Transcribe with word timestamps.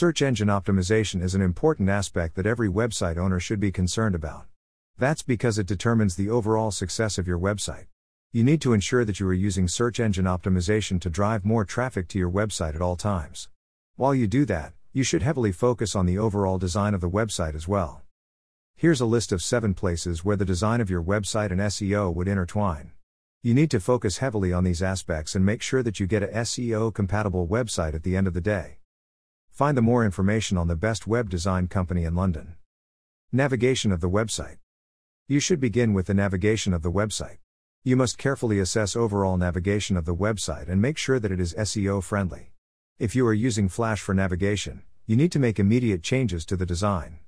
Search 0.00 0.22
engine 0.22 0.48
optimization 0.48 1.22
is 1.22 1.34
an 1.34 1.42
important 1.42 1.90
aspect 1.90 2.34
that 2.36 2.46
every 2.46 2.70
website 2.70 3.18
owner 3.18 3.38
should 3.38 3.60
be 3.60 3.70
concerned 3.70 4.14
about. 4.14 4.46
That's 4.96 5.22
because 5.22 5.58
it 5.58 5.66
determines 5.66 6.16
the 6.16 6.30
overall 6.30 6.70
success 6.70 7.18
of 7.18 7.28
your 7.28 7.38
website. 7.38 7.84
You 8.32 8.42
need 8.42 8.62
to 8.62 8.72
ensure 8.72 9.04
that 9.04 9.20
you 9.20 9.28
are 9.28 9.34
using 9.34 9.68
search 9.68 10.00
engine 10.00 10.24
optimization 10.24 11.02
to 11.02 11.10
drive 11.10 11.44
more 11.44 11.66
traffic 11.66 12.08
to 12.08 12.18
your 12.18 12.30
website 12.30 12.74
at 12.74 12.80
all 12.80 12.96
times. 12.96 13.50
While 13.96 14.14
you 14.14 14.26
do 14.26 14.46
that, 14.46 14.72
you 14.94 15.02
should 15.02 15.20
heavily 15.20 15.52
focus 15.52 15.94
on 15.94 16.06
the 16.06 16.16
overall 16.16 16.56
design 16.56 16.94
of 16.94 17.02
the 17.02 17.10
website 17.10 17.54
as 17.54 17.68
well. 17.68 18.00
Here's 18.76 19.02
a 19.02 19.04
list 19.04 19.32
of 19.32 19.42
7 19.42 19.74
places 19.74 20.24
where 20.24 20.36
the 20.36 20.46
design 20.46 20.80
of 20.80 20.88
your 20.88 21.02
website 21.02 21.50
and 21.50 21.60
SEO 21.60 22.10
would 22.14 22.26
intertwine. 22.26 22.92
You 23.42 23.52
need 23.52 23.70
to 23.72 23.80
focus 23.80 24.16
heavily 24.16 24.50
on 24.50 24.64
these 24.64 24.82
aspects 24.82 25.34
and 25.34 25.44
make 25.44 25.60
sure 25.60 25.82
that 25.82 26.00
you 26.00 26.06
get 26.06 26.22
a 26.22 26.28
SEO 26.28 26.94
compatible 26.94 27.46
website 27.46 27.92
at 27.92 28.02
the 28.02 28.16
end 28.16 28.26
of 28.26 28.32
the 28.32 28.40
day. 28.40 28.78
Find 29.60 29.76
the 29.76 29.82
more 29.82 30.06
information 30.06 30.56
on 30.56 30.68
the 30.68 30.74
best 30.74 31.06
web 31.06 31.28
design 31.28 31.68
company 31.68 32.04
in 32.04 32.14
London. 32.14 32.54
Navigation 33.30 33.92
of 33.92 34.00
the 34.00 34.08
website. 34.08 34.56
You 35.28 35.38
should 35.38 35.60
begin 35.60 35.92
with 35.92 36.06
the 36.06 36.14
navigation 36.14 36.72
of 36.72 36.80
the 36.80 36.90
website. 36.90 37.36
You 37.84 37.94
must 37.94 38.16
carefully 38.16 38.58
assess 38.58 38.96
overall 38.96 39.36
navigation 39.36 39.98
of 39.98 40.06
the 40.06 40.14
website 40.14 40.70
and 40.70 40.80
make 40.80 40.96
sure 40.96 41.20
that 41.20 41.30
it 41.30 41.38
is 41.38 41.52
SEO 41.52 42.02
friendly. 42.02 42.52
If 42.98 43.14
you 43.14 43.26
are 43.26 43.34
using 43.34 43.68
Flash 43.68 44.00
for 44.00 44.14
navigation, 44.14 44.80
you 45.06 45.14
need 45.14 45.30
to 45.32 45.38
make 45.38 45.58
immediate 45.58 46.02
changes 46.02 46.46
to 46.46 46.56
the 46.56 46.64
design. 46.64 47.18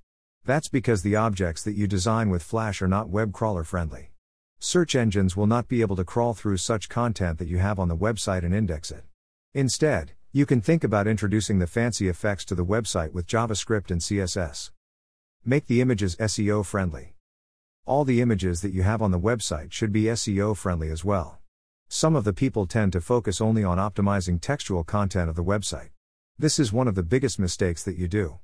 That's 0.43 0.69
because 0.69 1.03
the 1.03 1.17
objects 1.17 1.63
that 1.65 1.77
you 1.77 1.87
design 1.87 2.31
with 2.31 2.43
Flash 2.43 2.81
are 2.81 2.89
not 2.89 3.11
web 3.11 3.35
crawler 3.35 3.63
friendly. 3.63 4.13
Search 4.59 4.95
engines 4.95 5.37
will 5.37 5.47
not 5.47 5.69
be 5.69 5.83
able 5.83 5.97
to 5.97 6.05
crawl 6.05 6.33
through 6.33 6.57
such 6.57 6.89
content 6.89 7.39
that 7.41 7.49
you 7.49 7.59
have 7.59 7.79
on 7.79 7.89
the 7.89 7.95
website 7.95 8.43
and 8.43 8.55
index 8.55 8.91
it. 8.91 9.05
Instead, 9.53 10.13
you 10.35 10.47
can 10.47 10.63
think 10.63 10.83
about 10.83 11.07
introducing 11.07 11.59
the 11.59 11.67
fancy 11.67 12.09
effects 12.09 12.43
to 12.47 12.55
the 12.55 12.65
website 12.65 13.13
with 13.13 13.27
JavaScript 13.27 13.91
and 13.91 14.01
CSS. 14.01 14.71
Make 15.45 15.67
the 15.67 15.83
images 15.83 16.17
SEO 16.17 16.65
friendly. 16.65 17.17
All 17.85 18.07
the 18.07 18.23
images 18.23 18.63
that 18.63 18.73
you 18.73 18.83
have 18.83 19.03
on 19.03 19.11
the 19.11 19.21
website 19.21 19.73
should 19.73 19.93
be 19.93 20.05
SEO 20.05 20.57
friendly 20.57 20.89
as 20.89 21.05
well. 21.05 21.39
Some 21.89 22.17
of 22.17 22.25
the 22.25 22.33
people 22.33 22.67
tend 22.67 22.95
to 22.95 23.03
focus 23.03 23.43
only 23.43 23.63
on 23.63 23.77
optimizing 23.77 24.41
textual 24.41 24.85
content 24.85 25.29
of 25.29 25.37
the 25.37 25.45
website. 25.45 25.91
This 26.39 26.59
is 26.59 26.73
one 26.73 26.89
of 26.89 26.95
the 26.95 27.03
biggest 27.03 27.39
mistakes 27.39 27.83
that 27.83 27.99
you 27.99 28.09
do. 28.09 28.39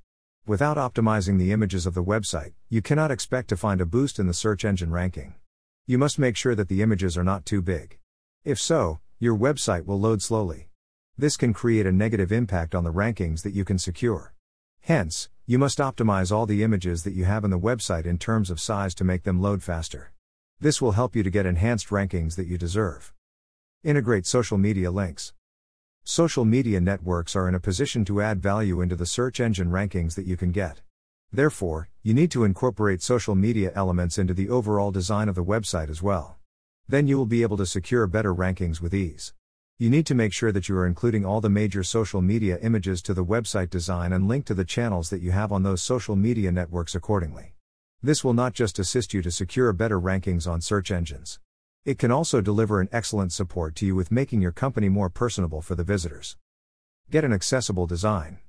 Without 0.46 0.76
optimizing 0.76 1.38
the 1.38 1.52
images 1.52 1.86
of 1.86 1.94
the 1.94 2.04
website, 2.04 2.52
you 2.68 2.82
cannot 2.82 3.10
expect 3.10 3.48
to 3.48 3.56
find 3.56 3.80
a 3.80 3.86
boost 3.86 4.18
in 4.18 4.26
the 4.26 4.34
search 4.34 4.62
engine 4.62 4.90
ranking. 4.90 5.36
You 5.86 5.96
must 5.96 6.18
make 6.18 6.36
sure 6.36 6.54
that 6.54 6.68
the 6.68 6.82
images 6.82 7.16
are 7.16 7.24
not 7.24 7.46
too 7.46 7.62
big. 7.62 7.96
If 8.44 8.60
so, 8.60 9.00
your 9.18 9.34
website 9.34 9.86
will 9.86 9.98
load 9.98 10.20
slowly. 10.20 10.68
This 11.20 11.36
can 11.36 11.52
create 11.52 11.84
a 11.84 11.90
negative 11.90 12.30
impact 12.30 12.76
on 12.76 12.84
the 12.84 12.92
rankings 12.92 13.42
that 13.42 13.52
you 13.52 13.64
can 13.64 13.76
secure. 13.76 14.34
Hence, 14.82 15.28
you 15.46 15.58
must 15.58 15.78
optimize 15.78 16.30
all 16.30 16.46
the 16.46 16.62
images 16.62 17.02
that 17.02 17.12
you 17.12 17.24
have 17.24 17.44
in 17.44 17.50
the 17.50 17.58
website 17.58 18.06
in 18.06 18.18
terms 18.18 18.50
of 18.50 18.60
size 18.60 18.94
to 18.94 19.02
make 19.02 19.24
them 19.24 19.42
load 19.42 19.60
faster. 19.60 20.12
This 20.60 20.80
will 20.80 20.92
help 20.92 21.16
you 21.16 21.24
to 21.24 21.30
get 21.30 21.44
enhanced 21.44 21.88
rankings 21.88 22.36
that 22.36 22.46
you 22.46 22.56
deserve. 22.56 23.12
Integrate 23.82 24.26
social 24.26 24.58
media 24.58 24.92
links. 24.92 25.32
Social 26.04 26.44
media 26.44 26.80
networks 26.80 27.34
are 27.34 27.48
in 27.48 27.54
a 27.56 27.60
position 27.60 28.04
to 28.04 28.22
add 28.22 28.40
value 28.40 28.80
into 28.80 28.94
the 28.94 29.04
search 29.04 29.40
engine 29.40 29.72
rankings 29.72 30.14
that 30.14 30.26
you 30.26 30.36
can 30.36 30.52
get. 30.52 30.82
Therefore, 31.32 31.88
you 32.04 32.14
need 32.14 32.30
to 32.30 32.44
incorporate 32.44 33.02
social 33.02 33.34
media 33.34 33.72
elements 33.74 34.18
into 34.18 34.34
the 34.34 34.48
overall 34.48 34.92
design 34.92 35.28
of 35.28 35.34
the 35.34 35.44
website 35.44 35.90
as 35.90 36.00
well. 36.00 36.36
Then 36.86 37.08
you 37.08 37.18
will 37.18 37.26
be 37.26 37.42
able 37.42 37.56
to 37.56 37.66
secure 37.66 38.06
better 38.06 38.32
rankings 38.32 38.80
with 38.80 38.94
ease. 38.94 39.34
You 39.80 39.90
need 39.90 40.06
to 40.06 40.14
make 40.16 40.32
sure 40.32 40.50
that 40.50 40.68
you 40.68 40.76
are 40.76 40.88
including 40.88 41.24
all 41.24 41.40
the 41.40 41.48
major 41.48 41.84
social 41.84 42.20
media 42.20 42.58
images 42.60 43.00
to 43.02 43.14
the 43.14 43.24
website 43.24 43.70
design 43.70 44.12
and 44.12 44.26
link 44.26 44.44
to 44.46 44.54
the 44.54 44.64
channels 44.64 45.08
that 45.10 45.22
you 45.22 45.30
have 45.30 45.52
on 45.52 45.62
those 45.62 45.80
social 45.80 46.16
media 46.16 46.50
networks 46.50 46.96
accordingly. 46.96 47.54
This 48.02 48.24
will 48.24 48.34
not 48.34 48.54
just 48.54 48.80
assist 48.80 49.14
you 49.14 49.22
to 49.22 49.30
secure 49.30 49.72
better 49.72 50.00
rankings 50.00 50.50
on 50.50 50.60
search 50.60 50.90
engines. 50.90 51.38
It 51.84 51.96
can 51.96 52.10
also 52.10 52.40
deliver 52.40 52.80
an 52.80 52.88
excellent 52.90 53.32
support 53.32 53.76
to 53.76 53.86
you 53.86 53.94
with 53.94 54.10
making 54.10 54.42
your 54.42 54.50
company 54.50 54.88
more 54.88 55.08
personable 55.08 55.62
for 55.62 55.76
the 55.76 55.84
visitors. 55.84 56.36
Get 57.08 57.22
an 57.22 57.32
accessible 57.32 57.86
design. 57.86 58.40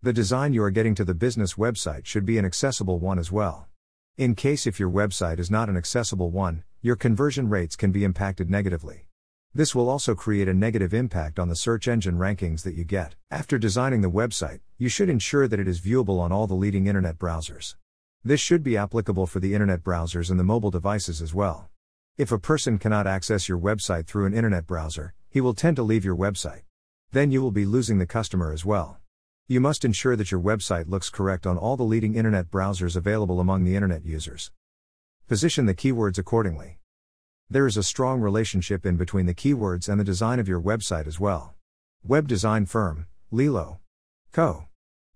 The 0.00 0.12
design 0.12 0.52
you 0.52 0.62
are 0.62 0.70
getting 0.70 0.94
to 0.94 1.04
the 1.04 1.12
business 1.12 1.54
website 1.54 2.06
should 2.06 2.24
be 2.24 2.38
an 2.38 2.44
accessible 2.44 3.00
one 3.00 3.18
as 3.18 3.32
well. 3.32 3.66
In 4.16 4.36
case 4.36 4.68
if 4.68 4.78
your 4.78 4.90
website 4.90 5.40
is 5.40 5.50
not 5.50 5.68
an 5.68 5.76
accessible 5.76 6.30
one, 6.30 6.62
your 6.80 6.94
conversion 6.94 7.48
rates 7.48 7.74
can 7.74 7.90
be 7.90 8.04
impacted 8.04 8.48
negatively. 8.48 9.08
This 9.54 9.74
will 9.74 9.90
also 9.90 10.14
create 10.14 10.48
a 10.48 10.54
negative 10.54 10.94
impact 10.94 11.38
on 11.38 11.50
the 11.50 11.56
search 11.56 11.86
engine 11.86 12.16
rankings 12.16 12.62
that 12.62 12.74
you 12.74 12.84
get. 12.84 13.16
After 13.30 13.58
designing 13.58 14.00
the 14.00 14.10
website, 14.10 14.60
you 14.78 14.88
should 14.88 15.10
ensure 15.10 15.46
that 15.46 15.60
it 15.60 15.68
is 15.68 15.78
viewable 15.78 16.20
on 16.20 16.32
all 16.32 16.46
the 16.46 16.54
leading 16.54 16.86
internet 16.86 17.18
browsers. 17.18 17.74
This 18.24 18.40
should 18.40 18.62
be 18.62 18.78
applicable 18.78 19.26
for 19.26 19.40
the 19.40 19.52
internet 19.52 19.82
browsers 19.82 20.30
and 20.30 20.40
the 20.40 20.44
mobile 20.44 20.70
devices 20.70 21.20
as 21.20 21.34
well. 21.34 21.68
If 22.16 22.32
a 22.32 22.38
person 22.38 22.78
cannot 22.78 23.06
access 23.06 23.46
your 23.46 23.58
website 23.58 24.06
through 24.06 24.24
an 24.24 24.32
internet 24.32 24.66
browser, 24.66 25.12
he 25.28 25.42
will 25.42 25.52
tend 25.52 25.76
to 25.76 25.82
leave 25.82 26.04
your 26.04 26.16
website. 26.16 26.62
Then 27.10 27.30
you 27.30 27.42
will 27.42 27.50
be 27.50 27.66
losing 27.66 27.98
the 27.98 28.06
customer 28.06 28.54
as 28.54 28.64
well. 28.64 29.00
You 29.48 29.60
must 29.60 29.84
ensure 29.84 30.16
that 30.16 30.30
your 30.30 30.40
website 30.40 30.88
looks 30.88 31.10
correct 31.10 31.46
on 31.46 31.58
all 31.58 31.76
the 31.76 31.82
leading 31.82 32.14
internet 32.14 32.50
browsers 32.50 32.96
available 32.96 33.38
among 33.38 33.64
the 33.64 33.74
internet 33.74 34.06
users. 34.06 34.50
Position 35.28 35.66
the 35.66 35.74
keywords 35.74 36.16
accordingly. 36.16 36.78
There 37.52 37.66
is 37.66 37.76
a 37.76 37.82
strong 37.82 38.22
relationship 38.22 38.86
in 38.86 38.96
between 38.96 39.26
the 39.26 39.34
keywords 39.34 39.86
and 39.86 40.00
the 40.00 40.04
design 40.04 40.40
of 40.40 40.48
your 40.48 40.58
website 40.58 41.06
as 41.06 41.20
well. 41.20 41.54
Web 42.02 42.26
design 42.26 42.64
firm, 42.64 43.08
Lilo. 43.30 43.78
Co. 44.32 44.68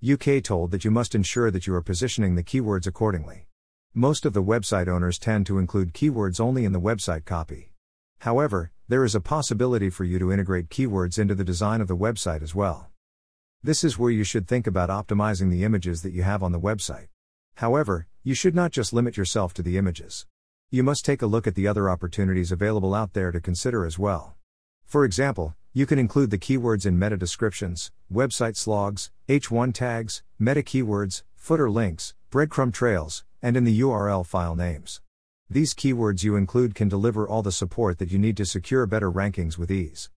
UK 0.07 0.43
told 0.43 0.71
that 0.71 0.85
you 0.85 0.91
must 0.91 1.15
ensure 1.15 1.51
that 1.51 1.67
you 1.67 1.75
are 1.75 1.81
positioning 1.81 2.35
the 2.35 2.43
keywords 2.43 2.87
accordingly. 2.87 3.47
Most 3.95 4.27
of 4.27 4.35
the 4.35 4.43
website 4.43 4.87
owners 4.87 5.19
tend 5.19 5.47
to 5.47 5.59
include 5.59 5.95
keywords 5.95 6.39
only 6.39 6.67
in 6.67 6.73
the 6.73 6.79
website 6.79 7.25
copy. 7.25 7.73
However, 8.19 8.71
there 8.87 9.07
is 9.07 9.15
a 9.15 9.21
possibility 9.23 9.89
for 9.89 10.05
you 10.05 10.19
to 10.19 10.31
integrate 10.31 10.69
keywords 10.69 11.19
into 11.19 11.35
the 11.35 11.43
design 11.43 11.81
of 11.81 11.89
the 11.89 11.97
website 11.97 12.43
as 12.43 12.55
well. 12.55 12.91
This 13.63 13.83
is 13.83 13.99
where 13.99 14.11
you 14.11 14.25
should 14.25 14.47
think 14.47 14.67
about 14.67 14.91
optimizing 14.91 15.49
the 15.49 15.65
images 15.65 16.03
that 16.03 16.13
you 16.13 16.23
have 16.23 16.43
on 16.43 16.53
the 16.53 16.61
website. 16.61 17.07
However, 17.55 18.09
you 18.23 18.35
should 18.35 18.55
not 18.55 18.73
just 18.73 18.93
limit 18.93 19.17
yourself 19.17 19.55
to 19.55 19.63
the 19.63 19.79
images. 19.79 20.27
You 20.69 20.83
must 20.83 21.05
take 21.05 21.23
a 21.23 21.27
look 21.27 21.47
at 21.47 21.55
the 21.55 21.69
other 21.69 21.89
opportunities 21.89 22.51
available 22.51 22.93
out 22.93 23.13
there 23.13 23.31
to 23.31 23.41
consider 23.41 23.87
as 23.87 24.01
well. 24.01 24.35
For 24.85 25.05
example, 25.05 25.55
you 25.73 25.87
can 25.87 25.97
include 25.97 26.31
the 26.31 26.39
keywords 26.39 26.85
in 26.85 26.99
meta 26.99 27.17
descriptions, 27.17 27.93
website 28.13 28.57
slogs, 28.57 29.13
H1 29.29 29.73
tags, 29.73 30.25
meta 30.41 30.63
keywords, 30.63 31.23
footer 31.37 31.71
links, 31.71 32.15
breadcrumb 32.33 32.73
trails, 32.73 33.25
and 33.41 33.57
in 33.57 33.63
the 33.63 33.81
URL 33.81 34.27
file 34.27 34.57
names. 34.57 35.01
These 35.49 35.73
keywords 35.73 36.25
you 36.25 36.35
include 36.35 36.75
can 36.75 36.89
deliver 36.89 37.29
all 37.29 37.43
the 37.43 37.53
support 37.53 37.99
that 37.99 38.11
you 38.11 38.19
need 38.19 38.37
to 38.39 38.45
secure 38.45 38.87
better 38.87 39.13
rankings 39.13 39.57
with 39.57 39.71
ease. 39.71 40.11